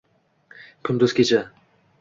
[0.89, 1.45] Kunduz, kecha